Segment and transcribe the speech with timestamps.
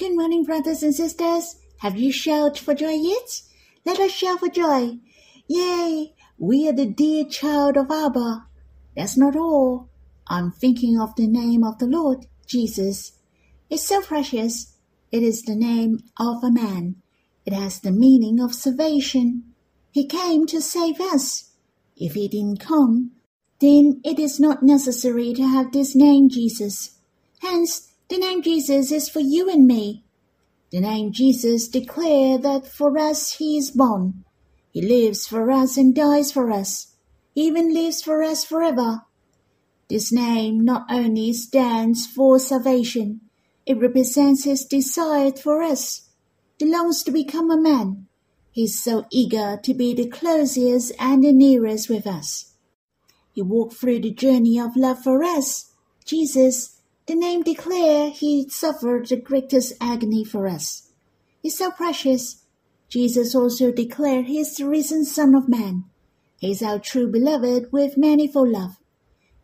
[0.00, 1.56] Good morning, brothers and sisters.
[1.80, 3.42] Have you shouted for joy yet?
[3.84, 4.96] Let us shout for joy.
[5.46, 6.14] Yay!
[6.38, 8.46] We are the dear child of Abba.
[8.96, 9.90] That's not all.
[10.26, 13.12] I'm thinking of the name of the Lord, Jesus.
[13.68, 14.74] It's so precious.
[15.12, 16.96] It is the name of a man.
[17.44, 19.52] It has the meaning of salvation.
[19.90, 21.50] He came to save us.
[21.94, 23.10] If he didn't come,
[23.60, 26.96] then it is not necessary to have this name Jesus.
[27.42, 30.04] Hence, the name Jesus is for you and me.
[30.72, 34.24] The name Jesus declare that for us he is born.
[34.72, 36.94] He lives for us and dies for us.
[37.34, 39.02] He even lives for us forever.
[39.88, 43.20] This name not only stands for salvation,
[43.64, 46.08] it represents his desire for us.
[46.58, 48.06] He longs to become a man.
[48.50, 52.54] He is so eager to be the closest and the nearest with us.
[53.32, 55.72] He walked through the journey of love for us.
[56.04, 56.79] Jesus,
[57.10, 60.92] the name declare he suffered the greatest agony for us.
[61.42, 62.44] He's so precious.
[62.88, 65.86] Jesus also declared he is the risen Son of Man.
[66.38, 68.76] He is our true beloved with manifold love.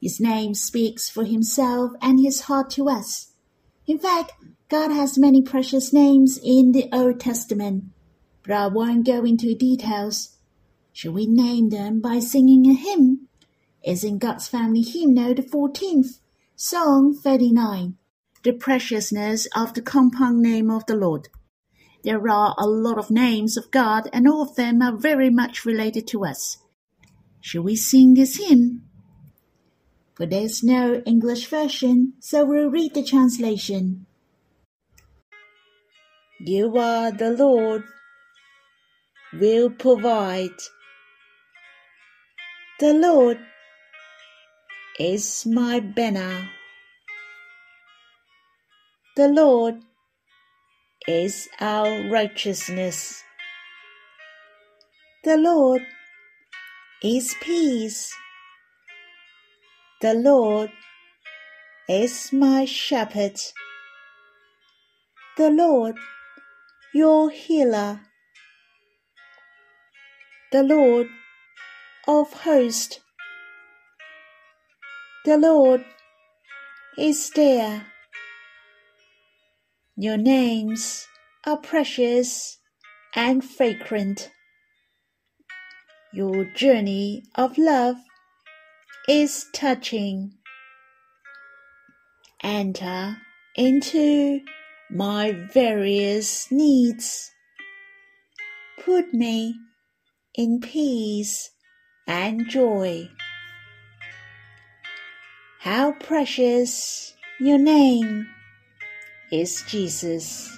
[0.01, 3.33] His name speaks for himself and his heart to us.
[3.85, 4.35] In fact,
[4.69, 7.87] God has many precious names in the Old Testament,
[8.45, 10.37] but I won't go into details.
[10.93, 13.27] Shall we name them by singing a hymn?
[13.83, 16.21] It's in God's Family Hymnal, the 14th,
[16.59, 17.99] Song 39.
[18.43, 21.29] The preciousness of the compound name of the Lord.
[22.03, 25.67] There are a lot of names of God, and all of them are very much
[25.67, 26.57] related to us.
[27.43, 28.89] Shall we sing this hymn?
[30.17, 34.07] But there's no English version, so we'll read the translation.
[36.41, 37.85] You are the Lord,
[39.35, 40.57] will provide.
[42.81, 43.41] The Lord
[44.99, 46.49] is my banner.
[49.17, 49.83] The Lord
[51.07, 53.23] is our righteousness.
[55.25, 55.83] The Lord
[57.03, 58.15] is peace.
[60.01, 60.71] The Lord
[61.89, 63.39] is my shepherd.
[65.37, 65.97] The Lord,
[66.95, 68.01] your healer.
[70.53, 71.09] The Lord
[72.09, 73.01] of hosts.
[75.27, 75.85] The Lord
[76.97, 77.85] is there.
[79.97, 81.09] Your names
[81.45, 82.59] are precious
[83.17, 84.31] and fragrant.
[86.13, 87.97] Your journey of love
[89.09, 90.35] is touching.
[92.45, 93.17] Enter
[93.57, 94.43] into
[94.93, 97.33] my various needs.
[98.85, 99.57] Put me
[100.37, 101.51] in peace
[102.07, 103.11] and joy.
[105.67, 108.29] How precious your name
[109.33, 110.57] is Jesus.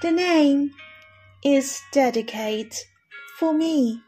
[0.00, 0.70] The name
[1.44, 2.72] is dedicated
[3.38, 4.00] for me.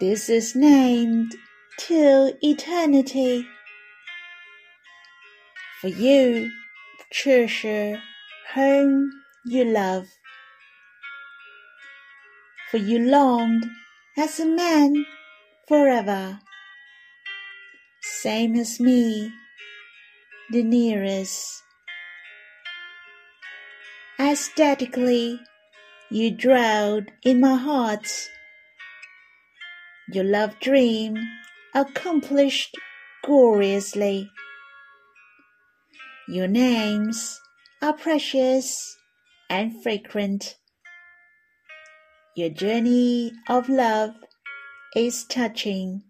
[0.00, 1.36] This is named
[1.76, 3.46] till eternity.
[5.82, 6.50] For you,
[7.10, 8.00] treasure
[8.54, 9.10] whom
[9.44, 10.06] you love.
[12.70, 13.66] For you longed
[14.16, 15.04] as a man
[15.68, 16.40] forever.
[18.22, 19.32] Same as me,
[20.52, 21.60] the nearest.
[24.20, 25.40] Aesthetically,
[26.08, 28.06] you dwelled in my heart.
[30.12, 31.16] Your love dream
[31.74, 32.76] accomplished
[33.24, 34.30] gloriously.
[36.28, 37.40] Your names
[37.82, 38.96] are precious
[39.50, 40.58] and fragrant.
[42.36, 44.14] Your journey of love
[44.94, 46.04] is touching.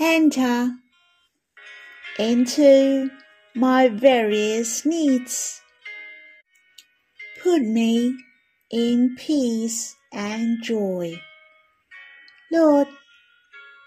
[0.00, 0.72] Enter
[2.18, 3.10] into
[3.54, 5.62] my various needs.
[7.40, 8.16] Put me
[8.72, 11.20] in peace and joy.
[12.50, 12.88] Lord,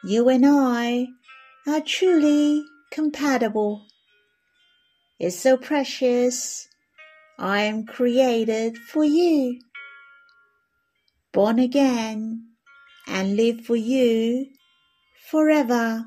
[0.05, 1.07] you and I
[1.67, 3.85] are truly compatible.
[5.19, 6.69] It's so precious.
[7.37, 9.59] I am created for you,
[11.33, 12.47] born again,
[13.07, 14.47] and live for you
[15.29, 16.05] forever.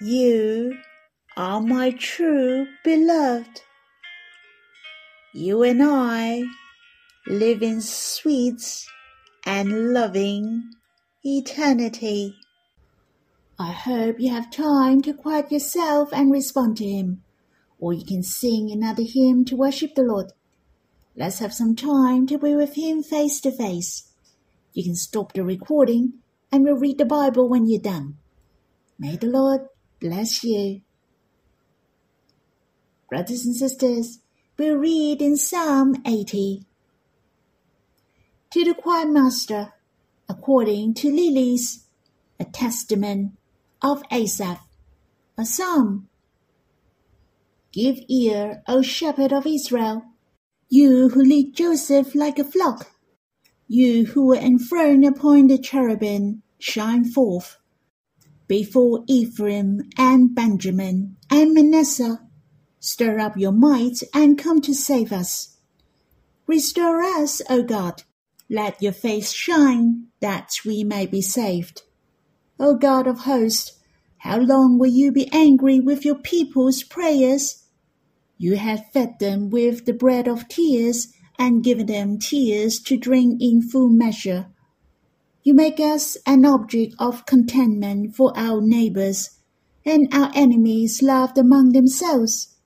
[0.00, 0.78] You
[1.36, 3.60] are my true beloved.
[5.34, 6.44] You and I
[7.26, 8.86] live in sweet
[9.44, 10.70] and loving
[11.22, 12.34] eternity.
[13.58, 17.24] I hope you have time to quiet yourself and respond to Him,
[17.78, 20.32] or you can sing another hymn to worship the Lord.
[21.14, 24.10] Let's have some time to be with Him face to face.
[24.72, 26.14] You can stop the recording
[26.50, 28.16] and we'll read the Bible when you're done.
[28.98, 29.62] May the Lord
[30.00, 30.80] bless you.
[33.08, 34.20] Brothers and sisters,
[34.58, 36.64] we'll read in Psalm 80.
[38.50, 39.74] To the choir master,
[40.28, 41.86] according to Lilies,
[42.40, 43.32] a testament
[43.82, 44.60] of Asaph,
[45.36, 46.08] a psalm.
[47.72, 50.02] Give ear, O shepherd of Israel,
[50.68, 52.90] you who lead Joseph like a flock,
[53.68, 57.58] you who were enthroned upon the cherubim, shine forth
[58.48, 62.20] before Ephraim and Benjamin and Manasseh.
[62.80, 65.58] Stir up your might and come to save us.
[66.46, 68.04] Restore us, O God.
[68.48, 71.82] Let your face shine, that we may be saved.
[72.58, 73.78] O God of hosts,
[74.18, 77.64] how long will you be angry with your people's prayers?
[78.38, 83.40] You have fed them with the bread of tears and given them tears to drink
[83.40, 84.46] in full measure.
[85.42, 89.30] You make us an object of contentment for our neighbors,
[89.84, 92.56] and our enemies laughed among themselves.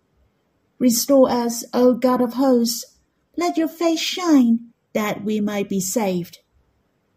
[0.79, 2.99] Restore us, O God of hosts.
[3.37, 6.39] Let your face shine, that we might be saved.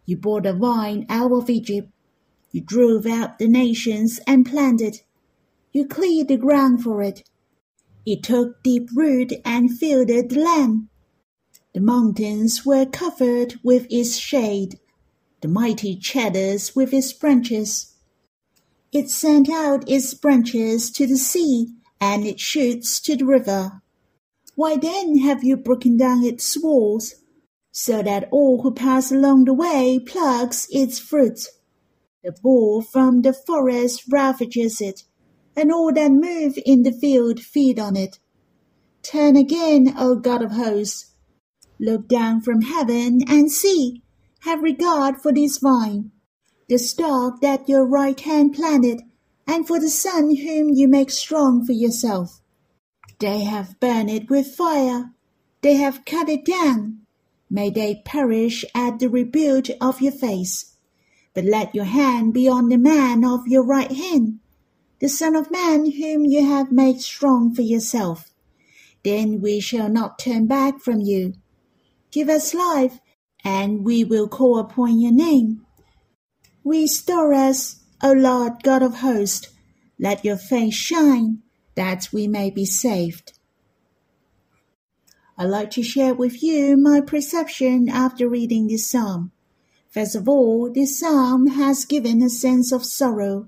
[0.05, 1.89] You brought the vine out of Egypt.
[2.51, 4.97] You drove out the nations and planted.
[5.73, 7.27] You cleared the ground for it.
[8.05, 10.89] It took deep root and filled the land.
[11.75, 14.79] The mountains were covered with its shade
[15.41, 17.93] the mighty cedars with its branches.
[18.93, 23.81] It sent out its branches to the sea, and its shoots to the river.
[24.55, 27.15] Why then have you broken down its walls,
[27.73, 31.41] so that all who pass along the way plucks its fruit?
[32.23, 35.03] The boar from the forest ravages it,
[35.57, 38.17] and all that move in the field feed on it.
[39.03, 41.11] Turn again, O God of hosts.
[41.79, 44.01] Look down from heaven and see
[44.41, 46.11] have regard for this vine,
[46.69, 49.01] the stalk that your right hand planted,
[49.47, 52.41] and for the son whom you make strong for yourself.
[53.19, 55.11] They have burned it with fire,
[55.61, 56.99] they have cut it down.
[57.49, 60.75] May they perish at the rebuke of your face.
[61.33, 64.39] But let your hand be on the man of your right hand,
[64.99, 68.31] the Son of Man whom you have made strong for yourself.
[69.03, 71.33] Then we shall not turn back from you.
[72.15, 73.01] Give us life,
[73.43, 75.65] and we will call upon your name.
[76.63, 79.49] Restore us, O Lord God of hosts.
[79.99, 81.39] Let your face shine,
[81.75, 83.33] that we may be saved.
[85.37, 89.33] I'd like to share with you my perception after reading this psalm.
[89.89, 93.47] First of all, this psalm has given a sense of sorrow.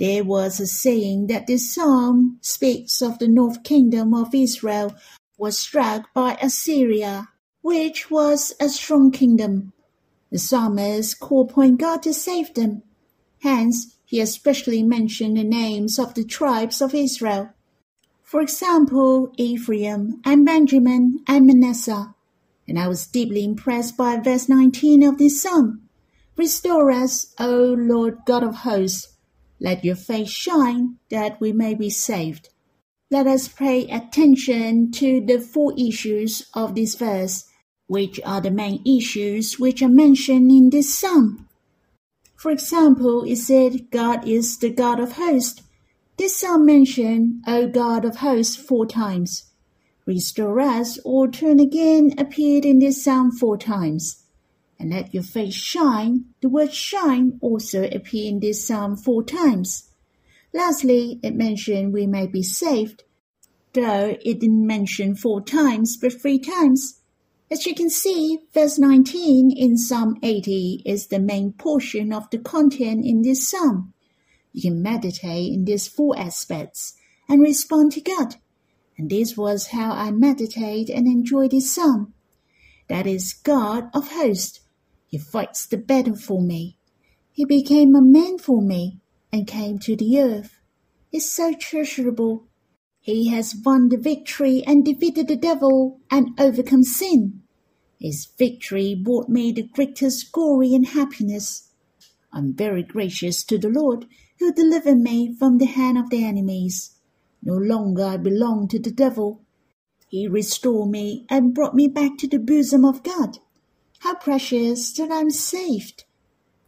[0.00, 4.96] There was a saying that this psalm speaks of the north kingdom of Israel
[5.38, 7.28] was struck by Assyria
[7.64, 9.72] which was a strong kingdom.
[10.30, 12.82] The psalmist called upon God to save them.
[13.40, 17.54] Hence, he especially mentioned the names of the tribes of Israel.
[18.22, 22.14] For example, Ephraim and Benjamin and Manasseh.
[22.68, 25.88] And I was deeply impressed by verse 19 of this psalm.
[26.36, 29.14] Restore us, O Lord God of hosts.
[29.58, 32.50] Let your face shine that we may be saved.
[33.10, 37.46] Let us pay attention to the four issues of this verse
[37.86, 41.48] which are the main issues which are mentioned in this psalm.
[42.36, 45.62] For example, it said God is the God of hosts.
[46.16, 49.50] This psalm mentioned O God of hosts four times.
[50.06, 54.24] Restore us or turn again appeared in this psalm four times.
[54.78, 59.90] And let your face shine, the word shine also appear in this psalm four times.
[60.52, 63.04] Lastly, it mentioned we may be saved,
[63.72, 67.00] though it didn't mention four times but three times.
[67.54, 72.38] As you can see, verse 19 in Psalm 80 is the main portion of the
[72.38, 73.94] content in this psalm.
[74.52, 76.94] You can meditate in these four aspects
[77.28, 78.34] and respond to God.
[78.98, 82.12] And this was how I meditate and enjoy this psalm.
[82.88, 84.58] That is God of hosts.
[85.06, 86.76] He fights the battle for me.
[87.30, 88.98] He became a man for me
[89.32, 90.58] and came to the earth.
[91.12, 92.48] It's so treasurable.
[92.98, 97.42] He has won the victory and defeated the devil and overcome sin.
[98.04, 101.70] His victory brought me the greatest glory and happiness.
[102.34, 104.04] I'm very gracious to the Lord,
[104.38, 106.96] who delivered me from the hand of the enemies.
[107.42, 109.40] No longer I belong to the devil.
[110.06, 113.38] He restored me and brought me back to the bosom of God.
[114.00, 116.04] How precious that I'm saved!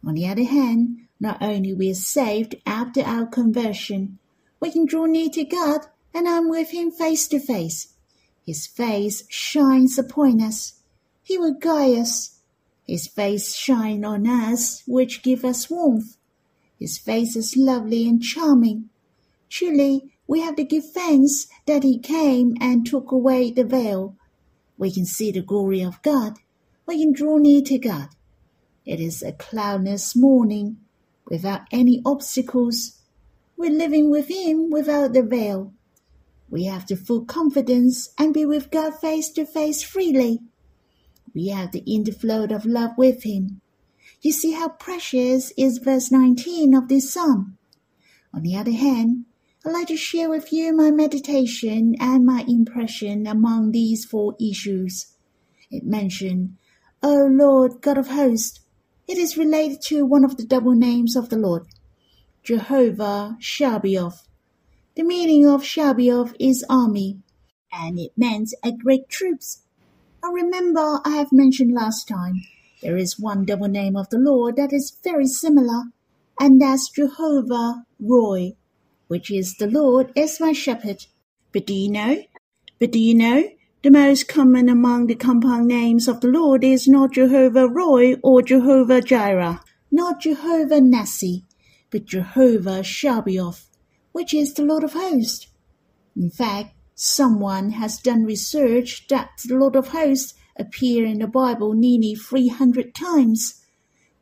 [0.03, 4.17] On the other hand, not only we are saved after our conversion,
[4.59, 5.81] we can draw near to God
[6.15, 7.93] and I'm with Him face to face.
[8.43, 10.76] His face shines upon us.
[11.27, 12.39] He will guide us.
[12.85, 16.15] His face shine on us, which give us warmth.
[16.79, 18.89] His face is lovely and charming.
[19.49, 24.15] Truly, we have to give thanks that he came and took away the veil.
[24.77, 26.37] We can see the glory of God.
[26.85, 28.07] We can draw near to God.
[28.85, 30.77] It is a cloudless morning
[31.25, 33.01] without any obstacles.
[33.57, 35.73] We're living with him without the veil.
[36.49, 40.39] We have the full confidence and be with God face to face freely.
[41.37, 43.61] We have the inflow of love with him.
[44.23, 47.59] You see how precious is verse 19 of this psalm.
[48.33, 49.25] On the other hand,
[49.63, 55.13] I'd like to share with you my meditation and my impression among these four issues.
[55.69, 56.57] It mentioned,
[57.03, 58.61] O Lord God of hosts.
[59.07, 61.67] It is related to one of the double names of the Lord,
[62.41, 64.27] Jehovah Sabaoth.
[64.95, 67.19] The meaning of Sabaoth is army,
[67.71, 69.61] and it meant a great troops.
[70.31, 72.43] Remember I have mentioned last time
[72.81, 75.83] there is one double name of the Lord that is very similar,
[76.39, 78.53] and that's Jehovah Roy,
[79.07, 81.05] which is the Lord is my shepherd.
[81.51, 82.23] But do you know?
[82.79, 83.49] But do you know?
[83.83, 88.41] The most common among the compound names of the Lord is not Jehovah Roy or
[88.41, 91.43] Jehovah Jireh, not Jehovah Nissi,
[91.89, 93.67] but Jehovah Sabaoth
[94.17, 95.45] which is the Lord of Hosts.
[96.15, 101.73] In fact, someone has done research that the Lord of Hosts appear in the Bible
[101.73, 103.63] nearly 300 times.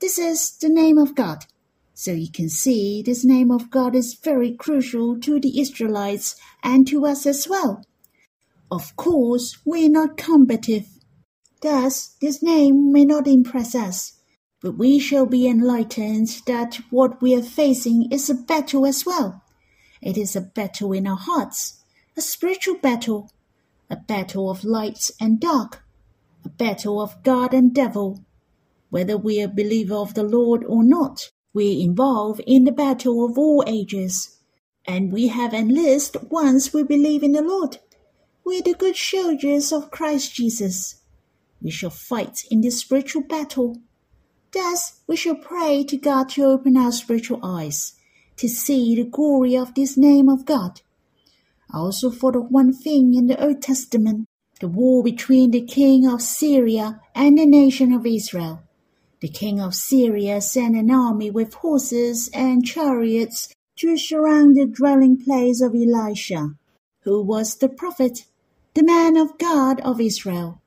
[0.02, 1.46] This is the name of God.
[1.94, 6.86] So you can see this name of God is very crucial to the Israelites and
[6.90, 7.86] to us as well.
[8.70, 10.88] Of course, we're not combative.
[11.62, 14.20] Thus, this name may not impress us,
[14.62, 19.42] but we shall be enlightened that what we are facing is a battle as well.
[20.02, 21.82] It is a battle in our hearts,
[22.18, 23.30] a spiritual battle,
[23.90, 25.84] a battle of light and dark,
[26.46, 28.24] a battle of God and devil.
[28.90, 33.26] Whether we are believer of the Lord or not, we are involved in the battle
[33.26, 34.40] of all ages.
[34.88, 37.80] And we have enlisted once we believe in the Lord.
[38.46, 41.02] We are the good soldiers of Christ Jesus.
[41.62, 43.82] We shall fight in this spiritual battle.
[44.54, 47.94] Thus, we shall pray to God to open our spiritual eyes
[48.38, 50.82] to see the glory of this name of God.
[51.74, 54.26] Also thought of one thing in the Old Testament
[54.62, 58.64] the war between the king of Syria and the nation of Israel.
[59.20, 65.22] The king of Syria sent an army with horses and chariots to surround the dwelling
[65.22, 66.52] place of Elisha,
[67.02, 68.26] who was the prophet,
[68.74, 70.62] the man of God of Israel.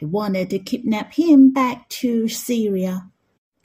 [0.00, 3.10] They wanted to kidnap him back to Syria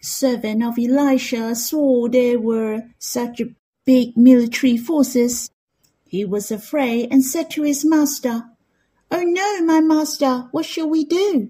[0.04, 3.42] servant of Elisha saw there were such
[3.86, 5.50] big military forces,
[6.14, 8.44] he was afraid and said to his master,
[9.10, 11.50] Oh no, my master, what shall we do?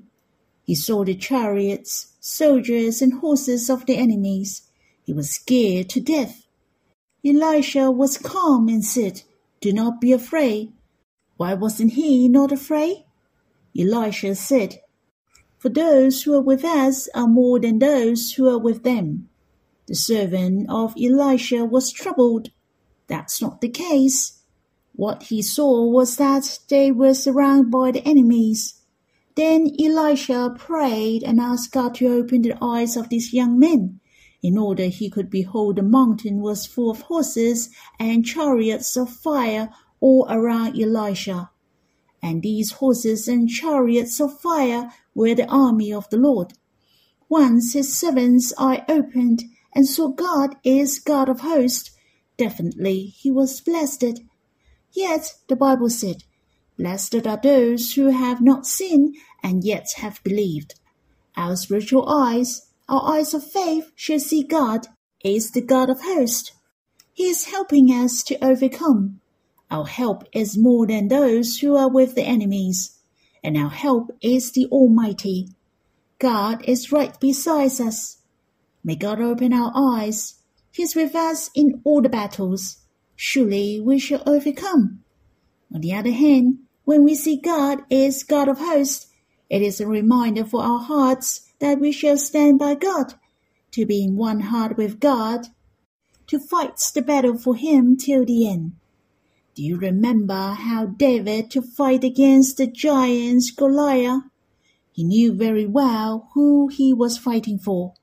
[0.63, 4.61] He saw the chariots, soldiers, and horses of the enemies.
[5.03, 6.45] He was scared to death.
[7.25, 9.23] Elisha was calm and said,
[9.59, 10.71] Do not be afraid.
[11.35, 13.03] Why wasn't he not afraid?
[13.77, 14.79] Elisha said,
[15.57, 19.27] for those who are with us are more than those who are with them.
[19.87, 22.51] The servant of Elisha was troubled.
[23.07, 24.39] That's not the case.
[24.95, 28.79] What he saw was that they were surrounded by the enemies.
[29.35, 33.99] Then Elisha prayed and asked God to open the eyes of these young men,
[34.43, 37.69] in order he could behold the mountain was full of horses
[37.99, 39.69] and chariots of fire
[39.99, 41.49] all around Elisha.
[42.21, 46.53] And these horses and chariots of fire were the army of the Lord.
[47.27, 51.89] Once his servant's eye opened and saw God is God of hosts,
[52.37, 54.21] definitely he was blessed.
[54.93, 56.23] Yet the Bible said,
[56.77, 60.75] Blessed are those who have not seen and yet have believed.
[61.35, 64.87] Our spiritual eyes, our eyes of faith, shall see God
[65.23, 66.51] is the God of hosts.
[67.13, 69.19] He is helping us to overcome.
[69.69, 72.99] Our help is more than those who are with the enemies
[73.43, 75.49] and our help is the Almighty.
[76.17, 78.19] God is right beside us.
[78.83, 80.35] May God open our eyes.
[80.71, 82.77] He is with us in all the battles.
[83.15, 85.03] Surely we shall overcome.
[85.73, 89.07] On the other hand, when we see God is God of hosts,
[89.49, 93.13] it is a reminder for our hearts that we shall stand by God,
[93.71, 95.47] to be in one heart with God,
[96.27, 98.73] to fight the battle for Him till the end.
[99.55, 104.23] Do you remember how David to fight against the giant Goliath?
[104.91, 107.93] He knew very well who he was fighting for.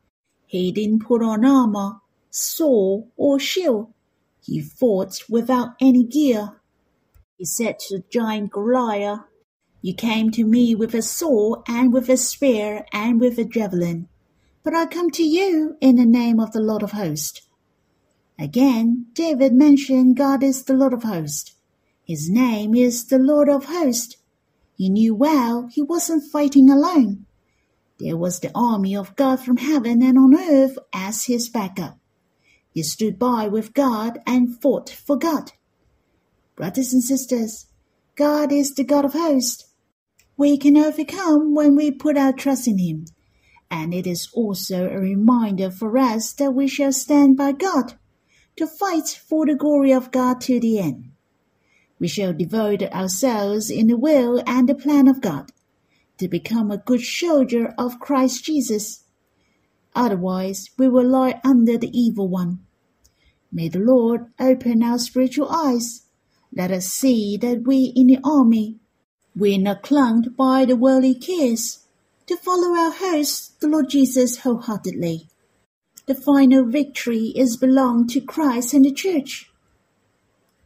[0.46, 2.00] He didn't put on armor,
[2.30, 3.92] sword, or shield.
[4.50, 6.60] He fought without any gear.
[7.38, 9.20] He said to the giant Goliath,
[9.80, 14.08] You came to me with a sword and with a spear and with a javelin,
[14.64, 17.42] but I come to you in the name of the Lord of hosts.
[18.40, 21.54] Again, David mentioned God is the Lord of hosts.
[22.04, 24.16] His name is the Lord of hosts.
[24.76, 27.24] He knew well he wasn't fighting alone.
[28.00, 31.99] There was the army of God from heaven and on earth as his backup.
[32.72, 35.52] He stood by with God and fought for God.
[36.56, 37.66] Brothers and sisters,
[38.16, 39.64] God is the God of hosts.
[40.36, 43.06] We can overcome when we put our trust in Him.
[43.70, 47.94] And it is also a reminder for us that we shall stand by God
[48.56, 51.12] to fight for the glory of God to the end.
[51.98, 55.52] We shall devote ourselves in the will and the plan of God
[56.18, 59.04] to become a good soldier of Christ Jesus.
[59.94, 62.60] Otherwise, we will lie under the evil one.
[63.52, 66.02] May the Lord open our spiritual eyes.
[66.54, 68.76] Let us see that we in the army,
[69.36, 71.86] we are not clung by the worldly cares,
[72.26, 75.28] to follow our host, the Lord Jesus, wholeheartedly.
[76.06, 79.50] The final victory is belong to Christ and the church.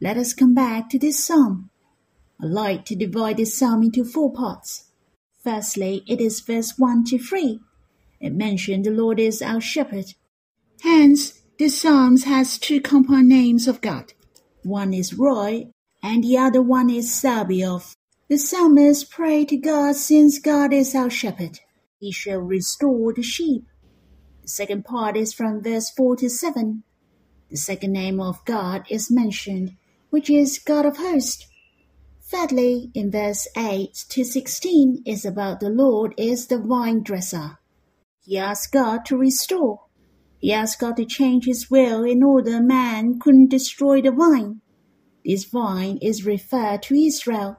[0.01, 1.69] Let us come back to this psalm.
[2.41, 4.85] I like to divide this psalm into four parts.
[5.43, 7.59] Firstly, it is verse 1 to 3.
[8.25, 10.15] It mentions the Lord is our shepherd.
[10.81, 14.13] Hence, this psalm has two compound names of God.
[14.63, 15.67] One is Roy,
[16.01, 17.95] and the other one is Sabaoth.
[18.27, 21.59] The psalmist pray to God since God is our shepherd.
[21.99, 23.65] He shall restore the sheep.
[24.41, 26.81] The second part is from verse 4 to 7.
[27.51, 29.77] The second name of God is mentioned,
[30.09, 31.45] which is God of hosts.
[32.23, 37.59] Thirdly, in verse 8 to 16 is about the Lord is the vine dresser.
[38.25, 39.81] He asked God to restore.
[40.39, 44.61] He asked God to change his will in order man couldn't destroy the vine.
[45.23, 47.57] This vine is referred to Israel.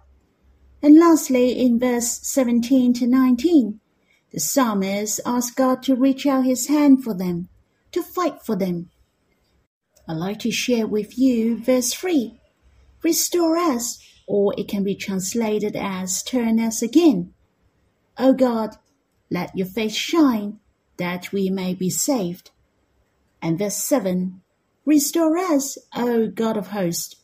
[0.82, 3.80] And lastly, in verse 17 to 19,
[4.32, 7.48] the psalmist asks God to reach out his hand for them,
[7.92, 8.90] to fight for them.
[10.08, 12.40] I'd like to share with you verse 3.
[13.02, 17.34] Restore us, or it can be translated as turn us again.
[18.18, 18.76] O God,
[19.30, 20.60] let your face shine,
[20.96, 22.50] that we may be saved.
[23.42, 24.40] And verse 7.
[24.84, 27.16] Restore us, O God of hosts,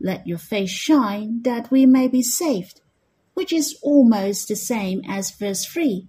[0.00, 2.80] let your face shine, that we may be saved,
[3.34, 6.08] which is almost the same as verse 3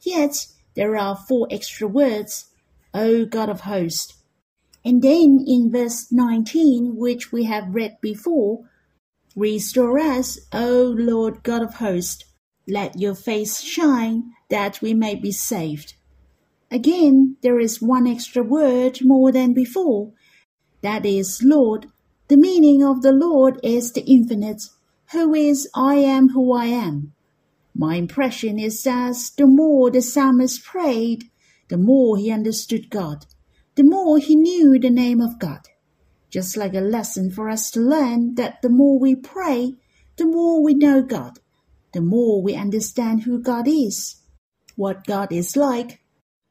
[0.00, 2.46] Yet there are four extra words,
[2.94, 4.14] O God of hosts.
[4.84, 8.68] And then in verse 19, which we have read before,
[9.36, 12.24] Restore us, O Lord God of hosts.
[12.68, 15.94] Let your face shine, that we may be saved.
[16.70, 20.12] Again, there is one extra word more than before.
[20.82, 21.86] That is Lord.
[22.28, 24.64] The meaning of the Lord is the infinite,
[25.12, 27.14] who is I am who I am.
[27.74, 31.24] My impression is that the more the psalmist prayed,
[31.68, 33.24] the more he understood God,
[33.76, 35.60] the more he knew the name of God.
[36.28, 39.76] Just like a lesson for us to learn that the more we pray,
[40.16, 41.38] the more we know God,
[41.92, 44.16] the more we understand who God is,
[44.76, 46.00] what God is like.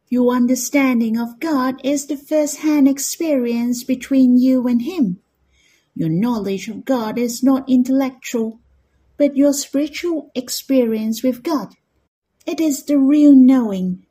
[0.10, 5.20] Your understanding of God is the first hand experience between you and Him.
[5.96, 8.60] Your knowledge of God is not intellectual,
[9.18, 11.74] but your spiritual experience with God.
[12.46, 14.06] It is the real knowing.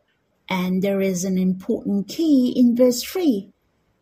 [0.48, 3.50] And there is an important key in verse 3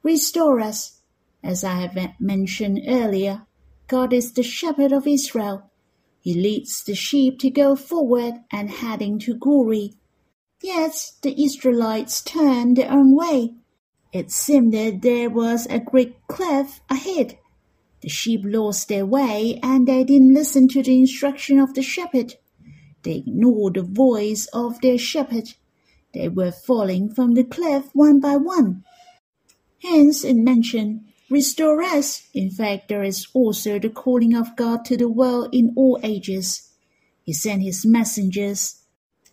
[0.03, 1.01] Restore us.
[1.43, 3.43] As I have mentioned earlier,
[3.87, 5.71] God is the shepherd of Israel.
[6.25, 9.93] He leads the sheep to go forward and heading to glory.
[10.63, 13.57] Yet the Israelites turned their own way.
[14.11, 17.39] It seemed that there was a great cliff ahead.
[18.01, 22.37] The sheep lost their way and they didn't listen to the instruction of the shepherd.
[23.03, 25.53] They ignored the voice of their shepherd.
[26.15, 28.83] They were falling from the cliff one by one.
[29.83, 32.29] Hence it mentioned, Restore us.
[32.35, 36.71] In fact, there is also the calling of God to the world in all ages.
[37.23, 38.83] He sent his messengers,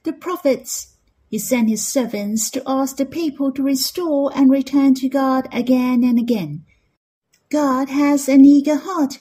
[0.03, 0.95] the prophets.
[1.29, 6.03] He sent his servants to ask the people to restore and return to God again
[6.03, 6.65] and again.
[7.49, 9.19] God has an eager heart.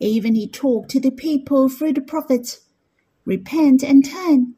[0.00, 2.60] Even he talked to the people through the prophets.
[3.24, 4.54] Repent and turn.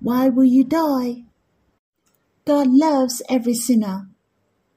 [0.00, 1.24] Why will you die?
[2.44, 4.08] God loves every sinner.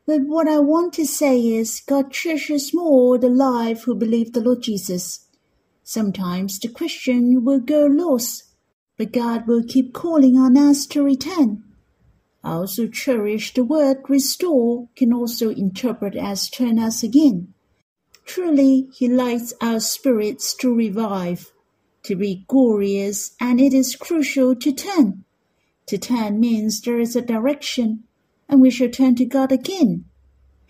[0.05, 4.41] But what I want to say is God treasures more the life who believe the
[4.41, 5.27] Lord Jesus.
[5.83, 8.43] Sometimes the Christian will go lost,
[8.97, 11.63] but God will keep calling on us to return.
[12.43, 17.53] I also cherish the word restore can also interpret as turn us again.
[18.25, 21.51] Truly, he likes our spirits to revive,
[22.03, 25.25] to be glorious, and it is crucial to turn.
[25.87, 28.05] To turn means there is a direction,
[28.51, 30.05] and we shall turn to God again.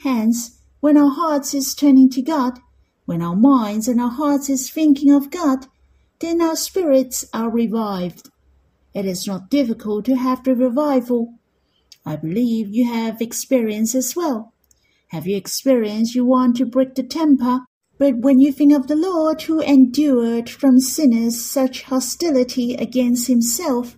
[0.03, 2.59] Hence, when our hearts is turning to God,
[3.05, 5.65] when our minds and our hearts is thinking of God,
[6.19, 8.29] then our spirits are revived.
[8.93, 11.33] It is not difficult to have the revival.
[12.05, 14.53] I believe you have experience as well.
[15.07, 17.61] Have you experienced you want to break the temper?
[17.97, 23.97] But when you think of the Lord who endured from sinners such hostility against himself,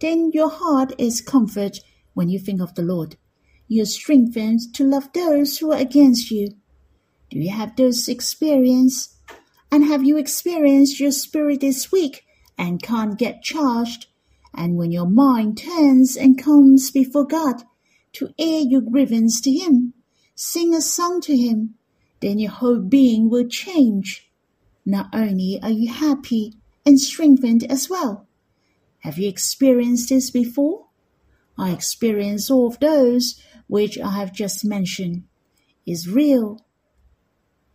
[0.00, 1.80] then your heart is comforted
[2.14, 3.16] when you think of the Lord.
[3.74, 6.50] You strengthened to love those who are against you.
[7.28, 9.16] Do you have those experience?
[9.68, 12.24] And have you experienced your spirit is weak
[12.56, 14.06] and can't get charged?
[14.54, 17.64] And when your mind turns and comes before God
[18.12, 19.92] to air your grievance to Him,
[20.36, 21.74] sing a song to Him,
[22.20, 24.30] then your whole being will change.
[24.86, 26.52] Not only are you happy
[26.86, 28.28] and strengthened as well.
[29.00, 30.86] Have you experienced this before?
[31.56, 35.24] I experience all of those which I have just mentioned
[35.86, 36.64] is real.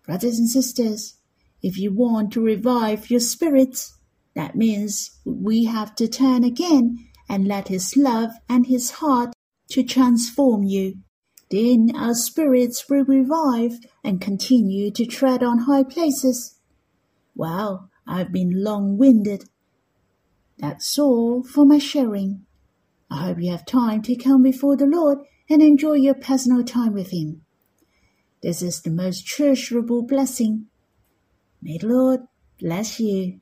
[0.05, 1.15] Brothers and sisters,
[1.61, 3.97] if you want to revive your spirits,
[4.35, 9.33] that means we have to turn again and let His love and His heart
[9.71, 10.95] to transform you.
[11.51, 16.59] Then our spirits will revive and continue to tread on high places.
[17.35, 19.45] Well, I've been long-winded.
[20.57, 22.45] That's all for my sharing.
[23.11, 25.19] I hope you have time to come before the Lord
[25.49, 27.41] and enjoy your personal time with Him.
[28.41, 30.67] This is the most treasurable blessing.
[31.61, 32.21] May the Lord
[32.59, 33.41] bless you.